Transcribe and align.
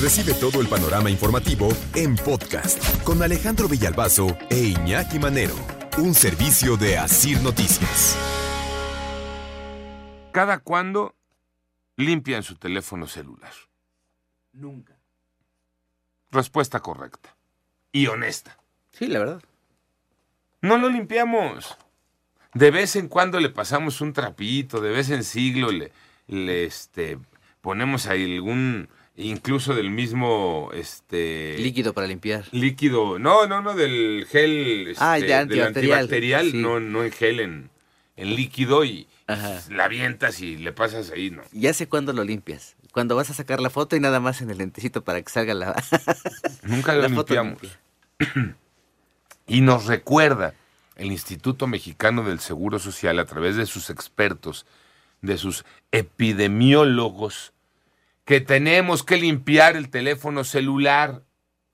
Recibe 0.00 0.32
todo 0.34 0.60
el 0.60 0.68
panorama 0.68 1.10
informativo 1.10 1.70
en 1.96 2.14
podcast 2.14 3.02
con 3.02 3.20
Alejandro 3.20 3.66
Villalbazo 3.66 4.38
e 4.48 4.56
Iñaki 4.56 5.18
Manero, 5.18 5.56
un 5.98 6.14
servicio 6.14 6.76
de 6.76 6.96
Asir 6.96 7.42
Noticias. 7.42 8.16
¿Cada 10.30 10.60
cuándo 10.60 11.16
limpian 11.96 12.44
su 12.44 12.54
teléfono 12.54 13.08
celular? 13.08 13.50
Nunca. 14.52 14.96
Respuesta 16.30 16.78
correcta. 16.78 17.34
Y 17.90 18.06
honesta. 18.06 18.56
Sí, 18.92 19.08
la 19.08 19.18
verdad. 19.18 19.42
No 20.62 20.78
lo 20.78 20.90
limpiamos. 20.90 21.76
De 22.54 22.70
vez 22.70 22.94
en 22.94 23.08
cuando 23.08 23.40
le 23.40 23.48
pasamos 23.48 24.00
un 24.00 24.12
trapito, 24.12 24.80
de 24.80 24.90
vez 24.90 25.10
en 25.10 25.24
siglo 25.24 25.72
le, 25.72 25.90
le 26.28 26.66
este, 26.66 27.18
ponemos 27.60 28.06
ahí 28.06 28.36
algún, 28.36 28.88
incluso 29.18 29.74
del 29.74 29.90
mismo, 29.90 30.70
este... 30.72 31.56
Líquido 31.58 31.92
para 31.92 32.06
limpiar. 32.06 32.44
Líquido, 32.52 33.18
no, 33.18 33.46
no, 33.46 33.60
no, 33.60 33.74
del 33.74 34.26
gel, 34.30 34.88
este, 34.88 35.04
Ah, 35.04 35.14
de 35.14 35.22
del 35.22 35.32
antibacterial, 35.32 35.98
antibacterial, 35.98 36.50
sí. 36.52 36.56
no, 36.56 36.80
no 36.80 37.04
en 37.04 37.12
gel, 37.12 37.40
en, 37.40 37.70
en 38.16 38.34
líquido 38.36 38.84
y 38.84 39.06
Ajá. 39.26 39.60
la 39.70 39.84
avientas 39.84 40.40
y 40.40 40.56
le 40.56 40.72
pasas 40.72 41.10
ahí, 41.10 41.30
¿no? 41.30 41.42
Ya 41.52 41.74
sé 41.74 41.88
cuándo 41.88 42.12
lo 42.12 42.24
limpias. 42.24 42.76
Cuando 42.92 43.16
vas 43.16 43.28
a 43.30 43.34
sacar 43.34 43.60
la 43.60 43.70
foto 43.70 43.96
y 43.96 44.00
nada 44.00 44.20
más 44.20 44.40
en 44.40 44.50
el 44.50 44.58
lentecito 44.58 45.02
para 45.04 45.20
que 45.20 45.30
salga 45.30 45.52
la, 45.54 45.82
Nunca 46.62 46.94
lo 46.94 47.02
la 47.02 47.08
limpiamos. 47.08 47.58
limpia. 47.62 48.56
Y 49.50 49.62
nos 49.62 49.86
recuerda 49.86 50.52
el 50.96 51.10
Instituto 51.10 51.66
Mexicano 51.66 52.22
del 52.22 52.38
Seguro 52.38 52.78
Social 52.78 53.18
a 53.18 53.24
través 53.24 53.56
de 53.56 53.64
sus 53.64 53.88
expertos, 53.88 54.66
de 55.22 55.38
sus 55.38 55.64
epidemiólogos, 55.90 57.52
que 58.28 58.42
tenemos 58.42 59.04
que 59.04 59.16
limpiar 59.16 59.74
el 59.74 59.88
teléfono 59.88 60.44
celular. 60.44 61.24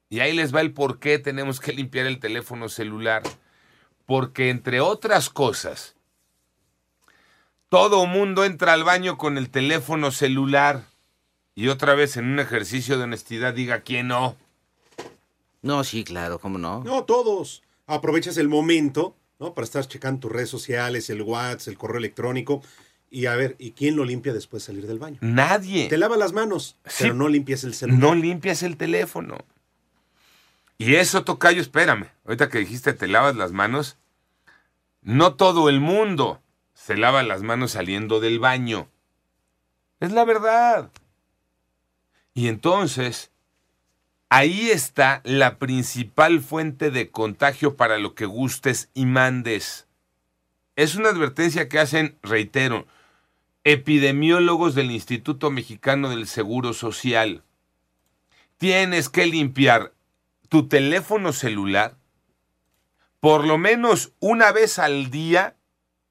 Y 0.09 0.21
ahí 0.21 0.33
les 0.33 0.55
va 0.55 0.61
el 0.61 0.73
por 0.73 1.01
qué 1.01 1.19
tenemos 1.19 1.59
que 1.59 1.73
limpiar 1.73 2.07
el 2.07 2.21
teléfono 2.21 2.69
celular. 2.69 3.25
Porque 4.07 4.51
entre 4.51 4.81
otras 4.81 5.31
cosas, 5.31 5.97
todo 7.69 8.07
mundo 8.07 8.45
entra 8.45 8.73
al 8.73 8.85
baño 8.85 9.19
con 9.19 9.37
el 9.37 9.51
teléfono 9.51 10.13
celular. 10.13 10.85
Y 11.57 11.67
otra 11.67 11.97
vez 11.97 12.17
en 12.17 12.27
un 12.27 12.39
ejercicio 12.39 12.99
de 12.99 13.03
honestidad 13.03 13.53
diga 13.53 13.81
quién 13.81 14.07
no. 14.07 14.37
No, 15.61 15.83
sí, 15.83 16.05
claro, 16.05 16.39
¿cómo 16.39 16.59
no? 16.59 16.85
No, 16.85 17.03
todos. 17.03 17.65
Aprovechas 17.89 18.37
el 18.37 18.49
momento, 18.49 19.17
¿no? 19.41 19.55
Para 19.55 19.65
estar 19.65 19.89
checando 19.89 20.21
tus 20.21 20.31
redes 20.31 20.51
sociales, 20.51 21.11
el 21.11 21.23
WhatsApp, 21.23 21.67
el 21.67 21.79
correo 21.79 21.99
electrónico. 21.99 22.63
Y 23.15 23.27
a 23.27 23.37
ver, 23.37 23.55
¿y 23.61 23.71
quién 23.71 23.95
lo 23.95 24.05
limpia 24.05 24.33
después 24.33 24.65
de 24.65 24.67
salir 24.67 24.89
del 24.89 24.99
baño? 24.99 25.19
Nadie. 25.21 25.89
Te 25.89 25.99
lava 25.99 26.17
las 26.17 26.33
manos, 26.33 26.77
Sí. 26.85 27.05
pero 27.05 27.15
no 27.15 27.29
limpias 27.29 27.63
el 27.63 27.73
celular. 27.73 28.01
No 28.01 28.15
limpias 28.17 28.65
el 28.65 28.77
teléfono. 28.77 29.39
Y 30.79 30.97
eso, 30.97 31.23
Tocayo, 31.23 31.61
espérame. 31.61 32.09
Ahorita 32.25 32.49
que 32.49 32.59
dijiste 32.59 32.93
te 32.93 33.07
lavas 33.07 33.37
las 33.37 33.53
manos, 33.53 33.99
no 35.03 35.35
todo 35.35 35.69
el 35.69 35.79
mundo 35.79 36.43
se 36.75 36.97
lava 36.97 37.23
las 37.23 37.43
manos 37.43 37.71
saliendo 37.71 38.19
del 38.19 38.41
baño. 38.41 38.89
Es 40.01 40.11
la 40.11 40.25
verdad. 40.25 40.91
Y 42.35 42.49
entonces, 42.49 43.31
ahí 44.29 44.71
está 44.71 45.21
la 45.23 45.59
principal 45.61 46.41
fuente 46.41 46.91
de 46.91 47.13
contagio 47.13 47.77
para 47.77 47.99
lo 47.99 48.17
que 48.17 48.27
gustes 48.27 48.89
y 48.93 49.07
mandes. 49.07 49.87
Es 50.75 50.97
una 50.97 51.11
advertencia 51.11 51.69
que 51.69 51.79
hacen, 51.79 52.19
reitero, 52.25 52.89
epidemiólogos 53.65 54.75
del 54.75 54.91
Instituto 54.91 55.51
Mexicano 55.51 56.11
del 56.11 56.27
Seguro 56.27 56.73
Social. 56.73 57.43
Tienes 58.59 59.09
que 59.09 59.27
limpiar 59.27 59.93
tu 60.49 60.69
teléfono 60.69 61.33
celular 61.33 61.97
por 63.25 63.47
lo 63.47 63.57
menos 63.57 64.13
una 64.21 64.53
vez 64.53 64.79
al 64.79 65.11
día, 65.11 65.57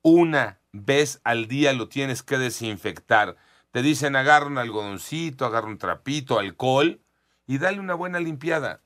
una 0.01 0.57
vez 0.71 1.21
al 1.23 1.47
día 1.47 1.71
lo 1.73 1.87
tienes 1.87 2.23
que 2.23 2.39
desinfectar. 2.39 3.37
Te 3.69 3.83
dicen 3.83 4.15
agarra 4.15 4.47
un 4.47 4.57
algodoncito, 4.57 5.45
agarra 5.45 5.67
un 5.67 5.77
trapito, 5.77 6.39
alcohol 6.39 7.01
y 7.45 7.59
dale 7.59 7.79
una 7.79 7.93
buena 7.93 8.19
limpiada. 8.19 8.81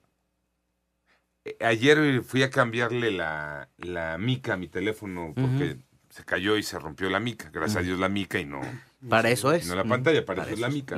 Eh, 1.46 1.56
Ayer 1.62 2.22
fui 2.22 2.44
a 2.44 2.50
cambiarle 2.50 3.12
la, 3.12 3.69
la 3.78 4.18
mica 4.18 4.56
a 4.56 4.58
mi 4.58 4.68
teléfono 4.68 5.31
porque 5.34 5.78
se 6.18 6.26
cayó 6.26 6.58
y 6.58 6.64
se 6.64 6.80
rompió 6.80 7.10
la 7.12 7.20
mica. 7.20 7.50
Gracias 7.54 7.78
a 7.78 7.82
Dios 7.86 8.00
la 8.00 8.10
mica 8.10 8.40
y 8.40 8.46
no, 8.46 8.60
Para 9.08 9.30
eso 9.30 9.52
es. 9.54 9.68
no 9.68 9.76
la 9.76 9.84
pantalla, 9.84 10.26
para 10.26 10.42
eso 10.44 10.54
es 10.54 10.60
la 10.60 10.70
mica. 10.70 10.98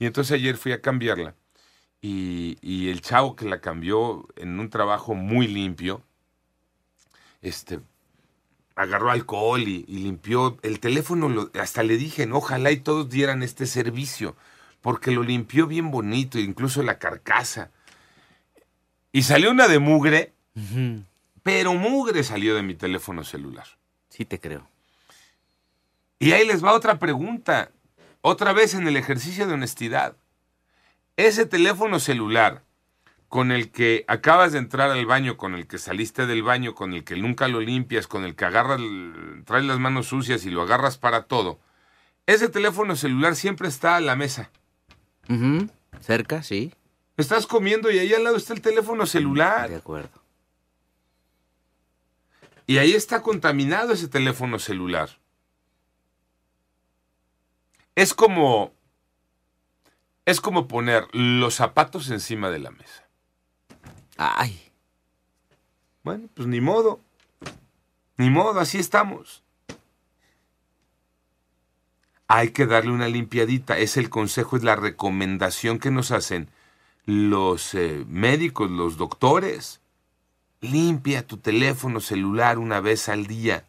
Y 0.00 0.06
entonces 0.06 0.32
ayer 0.32 0.56
fui 0.56 0.72
a 0.72 0.80
cambiarla. 0.80 1.34
Y, 2.00 2.58
y 2.60 2.88
el 2.88 3.00
chavo 3.00 3.36
que 3.36 3.44
la 3.48 3.60
cambió 3.60 4.26
en 4.34 4.58
un 4.58 4.68
trabajo 4.68 5.14
muy 5.14 5.46
limpio, 5.46 6.02
este, 7.40 7.78
agarró 8.74 9.12
alcohol 9.12 9.62
y, 9.62 9.84
y 9.86 9.98
limpió 9.98 10.58
el 10.62 10.80
teléfono. 10.80 11.28
lo- 11.28 11.50
hasta 11.60 11.84
le 11.84 11.96
dije, 11.96 12.26
no, 12.26 12.38
ojalá 12.38 12.72
y 12.72 12.78
todos 12.78 13.08
dieran 13.08 13.44
este 13.44 13.66
servicio, 13.66 14.34
porque 14.80 15.12
lo 15.12 15.22
limpió 15.22 15.68
bien 15.68 15.92
bonito, 15.92 16.40
incluso 16.40 16.82
la 16.82 16.98
carcasa. 16.98 17.70
Y 19.12 19.22
salió 19.22 19.52
una 19.52 19.68
de 19.68 19.78
mugre, 19.78 20.32
pero 21.44 21.74
mugre 21.74 22.24
salió 22.24 22.56
de 22.56 22.62
mi 22.62 22.74
teléfono 22.74 23.22
celular. 23.22 23.66
Sí 24.12 24.26
te 24.26 24.38
creo. 24.38 24.68
Y 26.18 26.32
ahí 26.32 26.46
les 26.46 26.62
va 26.62 26.74
otra 26.74 26.98
pregunta, 26.98 27.70
otra 28.20 28.52
vez 28.52 28.74
en 28.74 28.86
el 28.86 28.98
ejercicio 28.98 29.46
de 29.46 29.54
honestidad. 29.54 30.16
Ese 31.16 31.46
teléfono 31.46 31.98
celular 31.98 32.62
con 33.28 33.50
el 33.50 33.70
que 33.70 34.04
acabas 34.08 34.52
de 34.52 34.58
entrar 34.58 34.90
al 34.90 35.06
baño, 35.06 35.38
con 35.38 35.54
el 35.54 35.66
que 35.66 35.78
saliste 35.78 36.26
del 36.26 36.42
baño, 36.42 36.74
con 36.74 36.92
el 36.92 37.04
que 37.04 37.16
nunca 37.16 37.48
lo 37.48 37.60
limpias, 37.62 38.06
con 38.06 38.24
el 38.24 38.36
que 38.36 38.44
agarras, 38.44 38.80
traes 39.46 39.64
las 39.64 39.78
manos 39.78 40.08
sucias 40.08 40.44
y 40.44 40.50
lo 40.50 40.60
agarras 40.60 40.98
para 40.98 41.22
todo, 41.22 41.58
ese 42.26 42.50
teléfono 42.50 42.94
celular 42.96 43.34
siempre 43.34 43.68
está 43.68 43.96
a 43.96 44.00
la 44.00 44.14
mesa. 44.14 44.50
Cerca, 46.02 46.42
sí. 46.42 46.74
Estás 47.16 47.46
comiendo 47.46 47.90
y 47.90 47.98
ahí 47.98 48.12
al 48.12 48.24
lado 48.24 48.36
está 48.36 48.52
el 48.52 48.60
teléfono 48.60 49.04
De 49.04 49.08
celular. 49.10 49.72
acuerdo. 49.72 50.21
Y 52.66 52.78
ahí 52.78 52.92
está 52.92 53.22
contaminado 53.22 53.92
ese 53.92 54.08
teléfono 54.08 54.58
celular. 54.58 55.10
Es 57.94 58.14
como. 58.14 58.72
Es 60.24 60.40
como 60.40 60.68
poner 60.68 61.08
los 61.12 61.56
zapatos 61.56 62.08
encima 62.10 62.50
de 62.50 62.60
la 62.60 62.70
mesa. 62.70 63.08
Ay. 64.16 64.72
Bueno, 66.04 66.28
pues 66.34 66.48
ni 66.48 66.60
modo. 66.60 67.00
Ni 68.16 68.30
modo, 68.30 68.60
así 68.60 68.78
estamos. 68.78 69.42
Hay 72.28 72.50
que 72.50 72.66
darle 72.66 72.92
una 72.92 73.08
limpiadita. 73.08 73.78
Es 73.78 73.96
el 73.96 74.10
consejo, 74.10 74.56
es 74.56 74.62
la 74.62 74.76
recomendación 74.76 75.78
que 75.78 75.90
nos 75.90 76.12
hacen 76.12 76.48
los 77.04 77.74
eh, 77.74 78.04
médicos, 78.06 78.70
los 78.70 78.96
doctores. 78.96 79.81
Limpia 80.62 81.26
tu 81.26 81.36
teléfono 81.36 82.00
celular 82.00 82.58
una 82.58 82.80
vez 82.80 83.08
al 83.08 83.26
día. 83.26 83.66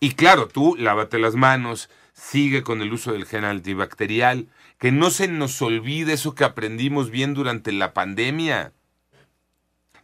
Y 0.00 0.14
claro, 0.14 0.48
tú 0.48 0.76
lávate 0.76 1.18
las 1.18 1.36
manos, 1.36 1.88
sigue 2.12 2.62
con 2.64 2.82
el 2.82 2.92
uso 2.92 3.12
del 3.12 3.24
gel 3.24 3.44
antibacterial, 3.44 4.48
que 4.78 4.90
no 4.90 5.10
se 5.10 5.28
nos 5.28 5.62
olvide 5.62 6.14
eso 6.14 6.34
que 6.34 6.42
aprendimos 6.42 7.10
bien 7.10 7.34
durante 7.34 7.70
la 7.70 7.94
pandemia. 7.94 8.72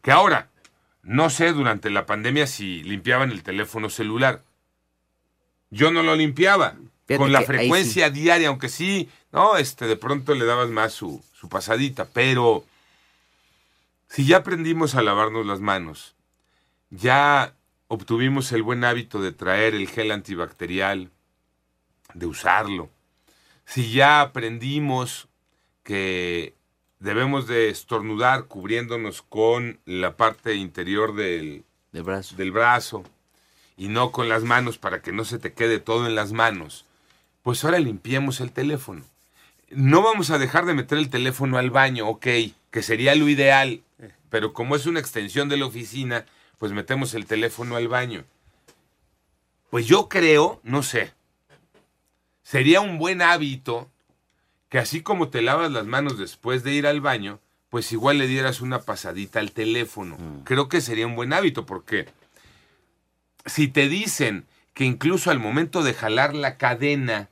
Que 0.00 0.12
ahora, 0.12 0.50
no 1.03 1.31
sé 1.31 1.53
durante 1.53 1.91
la 1.91 2.06
pandemia 2.06 2.47
si 2.47 2.84
limpiaban 2.84 3.32
el 3.32 3.42
teléfono 3.42 3.91
celular. 3.91 4.42
Yo 5.70 5.91
no 5.91 6.04
lo 6.04 6.15
limpiaba. 6.15 6.76
Fíjate 7.06 7.16
con 7.16 7.32
la 7.32 7.42
frecuencia 7.42 8.09
diaria, 8.10 8.48
aunque 8.48 8.69
sí, 8.69 9.09
no, 9.32 9.56
este, 9.56 9.86
de 9.86 9.97
pronto 9.97 10.34
le 10.34 10.44
dabas 10.44 10.69
más 10.69 10.92
su, 10.92 11.25
su 11.34 11.48
pasadita, 11.48 12.06
pero 12.12 12.65
si 14.09 14.27
ya 14.27 14.39
aprendimos 14.39 14.95
a 14.95 15.03
lavarnos 15.03 15.47
las 15.47 15.60
manos, 15.60 16.16
ya 16.91 17.55
obtuvimos 17.89 18.53
el 18.53 18.63
buen 18.63 18.84
hábito 18.84 19.21
de 19.21 19.33
traer 19.33 19.75
el 19.75 19.89
gel 19.89 20.10
antibacterial, 20.10 21.10
de 22.15 22.27
usarlo, 22.27 22.91
si 23.65 23.93
ya 23.93 24.22
aprendimos 24.22 25.28
que 25.83 26.55
debemos 27.01 27.47
de 27.47 27.69
estornudar 27.69 28.47
cubriéndonos 28.47 29.22
con 29.22 29.78
la 29.84 30.16
parte 30.16 30.55
interior 30.55 31.15
del, 31.15 31.65
De 31.93 32.03
brazo. 32.03 32.37
del 32.37 32.51
brazo 32.51 33.05
y 33.77 33.89
no 33.89 34.10
con 34.10 34.28
las 34.28 34.43
manos 34.43 34.78
para 34.78 35.03
que 35.03 35.13
no 35.13 35.25
se 35.25 35.39
te 35.39 35.53
quede 35.53 35.78
todo 35.78 36.07
en 36.07 36.15
las 36.15 36.33
manos, 36.33 36.87
pues 37.43 37.63
ahora 37.65 37.78
limpiemos 37.78 38.41
el 38.41 38.53
teléfono. 38.53 39.05
No 39.71 40.03
vamos 40.03 40.31
a 40.31 40.39
dejar 40.39 40.65
de 40.65 40.75
meter 40.75 40.99
el 40.99 41.10
teléfono 41.10 41.59
al 41.59 41.71
baño, 41.71 42.09
ok, 42.09 42.27
que 42.71 42.83
sería 42.83 43.15
lo 43.15 43.28
ideal, 43.28 43.83
pero 44.30 44.53
como 44.53 44.77
es 44.77 44.86
una 44.86 45.01
extensión 45.01 45.48
de 45.48 45.57
la 45.57 45.66
oficina, 45.66 46.27
pues 46.59 46.72
metemos 46.72 47.15
el 47.15 47.27
teléfono 47.27 47.77
al 47.77 47.89
baño. 47.89 48.25
Pues 49.71 49.86
yo 49.86 50.09
creo, 50.09 50.60
no 50.63 50.83
sé, 50.83 51.13
sería 52.42 52.80
un 52.80 52.98
buen 52.98 53.22
hábito 53.22 53.91
que 54.69 54.78
así 54.78 55.03
como 55.03 55.28
te 55.28 55.42
lavas 55.42 55.71
las 55.71 55.86
manos 55.86 56.19
después 56.19 56.63
de 56.63 56.72
ir 56.72 56.86
al 56.86 57.01
baño, 57.01 57.41
pues 57.71 57.92
igual 57.92 58.19
le 58.19 58.27
dieras 58.27 58.60
una 58.60 58.80
pasadita 58.80 59.41
al 59.41 59.53
teléfono. 59.53 60.16
Mm. 60.19 60.45
Creo 60.45 60.69
que 60.69 60.81
sería 60.81 61.07
un 61.07 61.16
buen 61.16 61.33
hábito 61.33 61.66
porque 61.66 62.09
si 63.45 63.69
te 63.69 63.89
dicen 63.89 64.47
que 64.74 64.84
incluso 64.84 65.31
al 65.31 65.39
momento 65.39 65.83
de 65.83 65.95
jalar 65.95 66.34
la 66.34 66.57
cadena, 66.57 67.28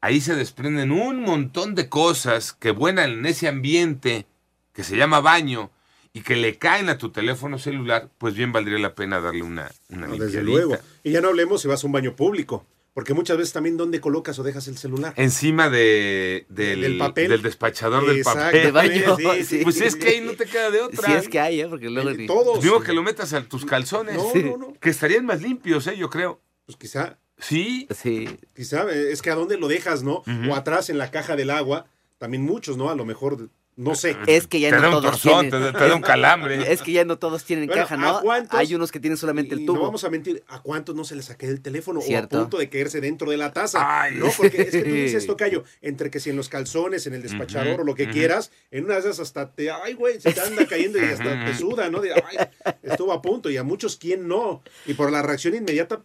ahí 0.00 0.20
se 0.20 0.34
desprenden 0.34 0.90
un 0.90 1.22
montón 1.22 1.74
de 1.74 1.88
cosas 1.88 2.52
que 2.52 2.70
buenan 2.70 3.10
en 3.10 3.26
ese 3.26 3.48
ambiente 3.48 4.26
que 4.72 4.84
se 4.84 4.96
llama 4.96 5.20
baño 5.20 5.70
y 6.12 6.20
que 6.22 6.36
le 6.36 6.58
caen 6.58 6.88
a 6.88 6.98
tu 6.98 7.10
teléfono 7.10 7.58
celular, 7.58 8.08
pues 8.18 8.34
bien 8.34 8.52
valdría 8.52 8.78
la 8.78 8.94
pena 8.94 9.20
darle 9.20 9.42
una, 9.42 9.70
una 9.88 10.06
No, 10.06 10.12
desde 10.16 10.42
limpiadita. 10.42 10.42
luego. 10.42 10.78
Y 11.02 11.12
ya 11.12 11.20
no 11.20 11.28
hablemos 11.28 11.62
si 11.62 11.68
vas 11.68 11.82
a 11.82 11.86
un 11.86 11.92
baño 11.92 12.14
público. 12.16 12.64
Porque 12.94 13.14
muchas 13.14 13.38
veces 13.38 13.54
también 13.54 13.78
dónde 13.78 14.02
colocas 14.02 14.38
o 14.38 14.42
dejas 14.42 14.68
el 14.68 14.76
celular. 14.76 15.14
Encima 15.16 15.70
de, 15.70 16.44
del, 16.50 16.82
Del 16.82 16.98
papel. 16.98 17.30
del 17.30 17.40
despachador 17.40 18.06
del 18.06 18.18
Exacto. 18.18 18.40
papel. 18.40 18.62
De 18.64 18.70
baño. 18.70 19.16
Sí, 19.16 19.44
sí. 19.46 19.60
Pues 19.62 19.80
es 19.80 19.96
que 19.96 20.08
ahí 20.08 20.20
no 20.20 20.32
te 20.32 20.44
queda 20.44 20.70
de 20.70 20.82
otra. 20.82 21.06
Si 21.06 21.12
es 21.14 21.28
que 21.30 21.40
hay, 21.40 21.62
¿eh? 21.62 21.68
Porque 21.68 21.88
luego 21.88 22.10
Eh, 22.10 22.16
ni- 22.18 22.26
Todos. 22.26 22.62
Digo 22.62 22.80
que 22.82 22.92
lo 22.92 23.02
metas 23.02 23.32
a 23.32 23.42
tus 23.44 23.64
calzones. 23.64 24.16
No, 24.16 24.30
Sí. 24.34 24.42
no, 24.42 24.58
no. 24.58 24.74
Que 24.78 24.90
estarían 24.90 25.24
más 25.24 25.40
limpios, 25.40 25.86
¿eh? 25.86 25.96
Yo 25.96 26.10
creo. 26.10 26.42
Pues 26.66 26.76
quizá, 26.76 27.18
Sí. 27.38 27.88
Sí. 27.96 28.28
quizá, 28.54 28.82
eh, 28.92 29.10
es 29.10 29.22
que 29.22 29.30
a 29.30 29.36
dónde 29.36 29.56
lo 29.56 29.68
dejas, 29.68 30.02
¿no? 30.02 30.22
O 30.50 30.54
atrás 30.54 30.90
en 30.90 30.98
la 30.98 31.10
caja 31.10 31.34
del 31.34 31.48
agua. 31.48 31.86
También 32.18 32.42
muchos, 32.42 32.76
¿no? 32.76 32.90
A 32.90 32.94
lo 32.94 33.06
mejor, 33.06 33.48
no 33.74 33.94
sé. 33.94 34.16
Es 34.26 34.46
que 34.46 34.60
ya 34.60 34.68
te 34.70 34.76
no 34.76 34.82
da 34.82 34.88
un 34.88 34.92
todos 35.02 35.04
torzón, 35.22 35.48
tienen. 35.48 35.50
te, 35.50 35.58
da- 35.58 35.78
te 35.78 35.88
da 35.88 35.96
un 35.96 36.02
calambre. 36.02 36.70
Es 36.72 36.82
que 36.82 36.92
ya 36.92 37.04
no 37.06 37.18
todos 37.18 37.42
tienen 37.44 37.66
Bueno, 37.66 37.82
caja, 37.82 37.94
¿a 37.94 37.98
¿no? 37.98 38.20
cuántos? 38.20 38.58
Hay 38.58 38.74
unos 38.74 38.92
que 38.92 39.00
tienen 39.00 39.16
solamente 39.16 39.54
el 39.54 39.64
tubo. 39.64 39.78
no 39.78 39.82
vamos 39.84 40.04
a 40.04 40.10
mentir, 40.10 40.42
¿a 40.48 40.60
cuántos 40.60 40.94
no 40.94 41.04
se 41.04 41.16
les 41.16 41.24
saqué 41.24 41.46
el 41.46 41.62
teléfono 41.62 42.00
Cierto. 42.02 42.36
o 42.36 42.40
a 42.40 42.42
punto 42.42 42.58
de 42.58 42.68
caerse 42.68 43.00
dentro 43.00 43.30
de 43.30 43.36
la 43.38 43.52
taza? 43.52 43.78
Ay. 44.02 44.16
No, 44.16 44.26
porque 44.36 44.60
es 44.62 44.70
que 44.72 44.82
tú 44.82 44.90
dices, 44.94 45.26
Tocayo, 45.26 45.64
entre 45.80 46.10
que 46.10 46.20
si 46.20 46.28
en 46.30 46.36
los 46.36 46.48
calzones, 46.48 47.06
en 47.06 47.14
el 47.14 47.22
despachador 47.22 47.80
o 47.80 47.84
lo 47.84 47.94
que 47.94 48.08
quieras, 48.10 48.52
en 48.70 48.84
una 48.84 48.94
de 48.94 49.00
esas 49.00 49.20
hasta 49.20 49.50
te, 49.52 49.70
ay, 49.70 49.94
güey, 49.94 50.20
se 50.20 50.32
te 50.32 50.40
anda 50.40 50.66
cayendo 50.66 50.98
y 50.98 51.04
hasta 51.04 51.44
te 51.44 51.54
suda, 51.56 51.88
¿no? 51.88 52.00
De, 52.00 52.12
ay, 52.12 52.36
estuvo 52.82 53.12
a 53.12 53.22
punto 53.22 53.48
y 53.50 53.56
a 53.56 53.62
muchos, 53.62 53.96
¿quién 53.96 54.28
no? 54.28 54.62
Y 54.86 54.94
por 54.94 55.10
la 55.10 55.22
reacción 55.22 55.54
inmediata, 55.54 56.02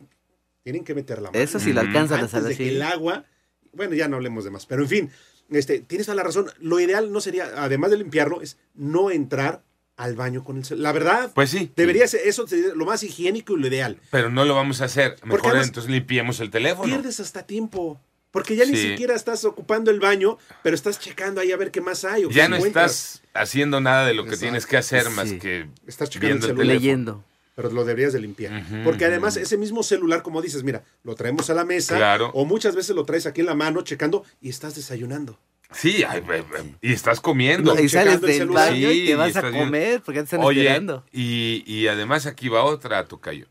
tienen 0.64 0.84
que 0.84 0.96
meter 0.96 1.22
la 1.22 1.32
mano. 1.32 1.44
Eso 1.44 1.60
sí 1.60 1.74
lo 1.74 1.82
Ujú. 1.82 1.88
alcanzan 1.90 2.30
a 2.34 2.42
de 2.48 2.56
que 2.58 2.70
el 2.70 2.82
agua, 2.82 3.26
bueno, 3.74 3.94
ya 3.94 4.08
no 4.08 4.16
hablemos 4.18 4.44
de 4.44 4.52
más, 4.52 4.66
pero 4.66 4.84
en 4.84 4.90
fin, 4.90 5.12
este, 5.50 5.80
tienes 5.80 6.06
toda 6.08 6.16
la 6.16 6.24
razón. 6.24 6.52
Lo 6.60 6.80
ideal 6.80 7.12
no 7.12 7.22
sería, 7.22 7.52
además 7.56 7.92
de 7.92 7.98
limpiarlo, 7.98 8.42
es 8.42 8.58
no 8.76 9.12
entrar 9.12 9.64
al 9.96 10.16
baño 10.16 10.44
con 10.44 10.58
el 10.58 10.66
celular. 10.66 10.94
La 10.94 11.00
verdad, 11.00 11.32
Pues 11.34 11.50
sí. 11.50 11.72
debería 11.76 12.08
ser 12.08 12.22
eso 12.26 12.48
sería 12.48 12.76
lo 12.76 12.86
más 12.86 13.02
higiénico 13.04 13.58
y 13.58 13.62
lo 13.62 13.68
ideal. 13.68 14.00
Pero 14.12 14.30
no 14.30 14.46
lo 14.46 14.54
vamos 14.54 14.82
a 14.82 14.86
hacer. 14.86 15.16
Mejor 15.24 15.48
además- 15.52 15.68
entonces 15.68 15.92
limpiemos 15.92 16.40
el 16.40 16.52
teléfono. 16.52 16.84
Pierdes 16.86 17.20
hasta 17.20 17.44
tiempo. 17.48 18.00
Porque 18.30 18.56
ya 18.56 18.66
ni 18.66 18.76
Sí. 18.76 18.90
siquiera 18.90 19.16
estás 19.16 19.46
ocupando 19.46 19.90
el 19.90 20.00
baño, 20.00 20.38
pero 20.62 20.76
estás 20.76 21.00
checando 21.00 21.42
ahí 21.42 21.52
a 21.52 21.58
ver 21.58 21.72
qué 21.72 21.82
más 21.82 22.04
hay. 22.06 22.26
O 22.26 22.30
Ya 22.30 22.48
no 22.48 22.58
encuentras. 22.58 22.92
estás 23.16 23.22
haciendo 23.34 23.82
nada 23.82 24.06
de 24.06 24.14
lo 24.14 24.24
que 24.24 24.30
Exacto. 24.32 24.44
tienes 24.46 24.66
que 24.68 24.78
hacer 24.78 25.10
más 25.12 25.30
Sí. 25.30 25.40
que 25.40 25.68
Estás 25.88 26.10
checando 26.10 26.28
viendo 26.36 26.48
el 26.48 26.56
teléfono. 26.58 26.74
Leyendo. 26.74 27.24
Pero 27.58 27.72
lo 27.72 27.84
deberías 27.86 28.14
de 28.14 28.20
limpiar. 28.20 28.64
Porque 28.84 29.06
además 29.06 29.36
ese 29.36 29.58
mismo 29.58 29.82
celular, 29.82 30.22
como 30.22 30.44
dices, 30.44 30.64
mira, 30.64 30.84
lo 31.04 31.16
traemos 31.16 31.50
a 31.50 31.56
la 31.56 31.66
mesa. 31.66 31.98
Claro. 31.98 32.30
O 32.36 32.46
muchas 32.46 32.76
veces 32.76 32.96
lo 32.96 33.04
traes 33.04 33.26
aquí 33.26 33.40
en 33.42 33.48
la 33.48 33.56
mano 33.56 33.82
checando 33.82 34.24
y 34.40 34.50
estás 34.50 34.76
desayunando. 34.76 35.40
Sí, 35.72 36.04
ay, 36.08 36.22
ay, 36.30 36.44
ay, 36.56 36.76
y 36.82 36.94
estás 36.94 37.20
comiendo. 37.20 37.74
No, 37.74 37.82
Y 37.82 37.90
sales 37.90 38.22
del 38.22 38.32
celular. 38.38 38.70
baño 38.70 38.92
y 38.92 39.00
Sí, 39.02 39.06
te 39.08 39.16
vas 39.16 39.36
a 39.38 39.52
comer 39.52 40.02
porque 40.06 40.20
te 40.20 40.26
están 40.26 40.42
Oye, 40.44 40.62
esperando. 40.62 41.04
y, 41.12 41.64
y 41.66 41.88
además 41.88 42.28
aquí 42.28 42.48
va 42.48 42.64
otra, 42.64 43.04
Tocayo. 43.06 43.48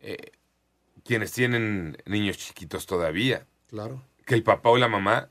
Eh, 0.00 0.32
quienes 1.04 1.30
tienen 1.30 1.96
niños 2.06 2.36
chiquitos 2.36 2.84
todavía, 2.86 3.46
Claro. 3.68 4.02
que 4.26 4.34
el 4.34 4.42
papá 4.42 4.70
o 4.70 4.76
la 4.76 4.88
mamá 4.88 5.28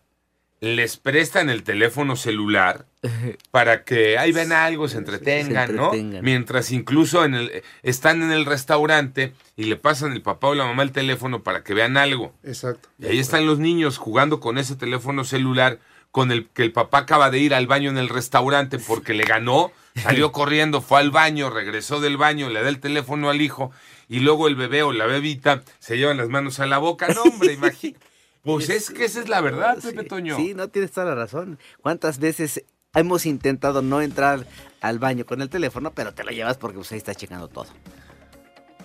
les 0.62 0.98
prestan 0.98 1.50
el 1.50 1.64
teléfono 1.64 2.16
celular 2.16 2.86
para 3.52 3.84
que 3.84 4.18
ahí 4.18 4.32
ven 4.32 4.52
algo, 4.52 4.88
se 4.88 4.98
entretengan, 4.98 5.68
Se 5.68 5.74
¿no? 5.74 5.92
Mientras 6.22 6.72
incluso 6.72 7.24
en 7.24 7.36
el, 7.36 7.64
están 7.84 8.22
en 8.22 8.32
el 8.32 8.46
restaurante 8.46 9.34
y 9.56 9.66
le 9.66 9.78
pasan 9.78 10.12
el 10.14 10.22
papá 10.22 10.48
o 10.48 10.56
la 10.56 10.66
mamá 10.66 10.84
el 10.84 10.92
teléfono 10.92 11.44
para 11.44 11.64
que 11.64 11.74
vean 11.74 11.98
algo. 11.98 12.34
Exacto. 12.44 12.90
Y 13.00 13.08
ahí 13.08 13.20
están 13.20 13.46
los 13.46 13.60
niños 13.60 13.98
jugando 13.98 14.40
con 14.40 14.58
ese 14.58 14.76
teléfono 14.76 15.24
celular 15.24 15.80
con 16.12 16.32
el 16.32 16.48
que 16.48 16.64
el 16.64 16.72
papá 16.72 17.00
acaba 17.00 17.30
de 17.30 17.40
ir 17.40 17.54
al 17.54 17.68
baño 17.68 17.90
en 17.90 17.98
el 17.98 18.10
restaurante 18.10 18.80
porque 18.80 19.14
le 19.14 19.24
ganó, 19.24 19.72
salió 19.96 20.32
corriendo, 20.34 20.82
fue 20.82 21.00
al 21.00 21.12
baño, 21.12 21.50
regresó 21.52 22.02
del 22.02 22.18
baño, 22.18 22.50
le 22.50 22.64
da 22.64 22.70
el 22.70 22.80
teléfono 22.80 23.30
al 23.30 23.42
hijo 23.42 23.72
y 24.10 24.22
luego 24.22 24.48
el 24.48 24.56
bebé 24.56 24.82
o 24.82 24.92
la 24.92 25.06
bebita 25.06 25.62
se 25.78 25.98
llevan 25.98 26.18
las 26.18 26.30
manos 26.30 26.60
a 26.60 26.66
la 26.66 26.80
boca. 26.80 27.08
No, 27.10 27.22
hombre, 27.22 27.54
imagínate. 27.54 28.09
Pues 28.44 28.70
es 28.70 28.90
que 28.90 29.06
esa 29.06 29.20
es 29.20 29.30
la 29.30 29.42
verdad, 29.42 29.78
Pepe 29.82 30.04
Toño. 30.04 30.36
Sí, 30.38 30.54
no 30.54 30.70
tienes 30.70 30.92
toda 30.92 31.08
la 31.08 31.16
razón. 31.16 31.60
¿Cuántas 31.82 32.20
veces 32.20 32.64
hemos 32.96 33.26
intentado 33.26 33.82
no 33.82 34.02
entrar 34.02 34.46
al 34.82 35.00
baño 35.00 35.26
con 35.26 35.42
el 35.42 35.50
teléfono, 35.50 35.92
pero 35.92 36.14
te 36.14 36.24
lo 36.24 36.32
llevas 36.32 36.58
porque 36.58 36.78
pues, 36.78 36.92
ahí 36.92 36.98
estás 36.98 37.18
checando 37.18 37.50
todo? 37.50 37.68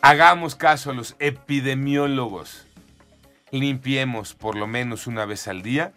Hagamos 0.02 0.56
caso 0.56 0.90
a 0.90 0.94
los 0.94 1.14
epidemiólogos. 1.18 2.66
Limpiemos 3.52 4.34
por 4.34 4.56
lo 4.56 4.66
menos 4.66 5.06
una 5.06 5.24
vez 5.24 5.46
al 5.46 5.62
día 5.62 5.92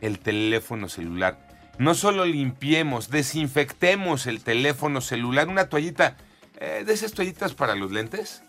el 0.00 0.18
teléfono 0.18 0.88
celular. 0.88 1.46
No 1.78 1.94
solo 1.94 2.24
limpiemos, 2.24 3.10
desinfectemos 3.10 4.26
el 4.26 4.42
teléfono 4.42 5.00
celular. 5.00 5.48
Una 5.48 5.68
toallita, 5.68 6.16
eh, 6.58 6.82
de 6.86 6.92
esas 6.92 7.12
toallitas 7.12 7.54
para 7.54 7.76
los 7.76 7.92
lentes. 7.92 8.42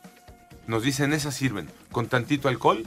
Nos 0.68 0.84
dicen 0.84 1.12
esas 1.12 1.36
sirven 1.36 1.70
con 1.92 2.08
tantito 2.08 2.48
alcohol 2.48 2.86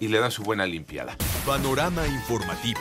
y 0.00 0.08
le 0.08 0.18
da 0.18 0.30
su 0.30 0.42
buena 0.42 0.66
limpiada. 0.66 1.16
Panorama 1.44 2.06
informativo. 2.06 2.80